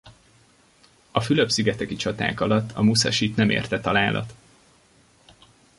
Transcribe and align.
A 1.11 1.21
Fülöp-szigeteki 1.21 1.95
csaták 1.95 2.39
alatt 2.41 2.71
a 2.71 2.81
Muszasit 2.81 3.35
nem 3.35 3.49
érte 3.49 3.79
találat. 3.79 4.33